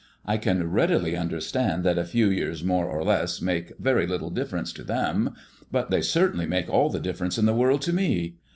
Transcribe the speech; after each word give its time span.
I 0.25 0.37
can 0.37 0.71
readily 0.71 1.15
understand 1.15 1.83
that 1.83 1.99
a 1.99 2.05
few 2.05 2.27
years 2.27 2.63
more 2.63 2.85
or 2.87 3.03
less 3.03 3.39
make 3.39 3.77
very 3.77 4.07
little 4.07 4.31
difference 4.31 4.73
to 4.73 4.83
them, 4.83 5.35
but 5.71 5.91
they 5.91 6.01
certainly 6.01 6.47
make 6.47 6.67
all 6.67 6.89
the 6.89 6.99
difference 6.99 7.37
in 7.37 7.45
the 7.45 7.53
world 7.53 7.83
to 7.83 7.93
me. 7.93 8.37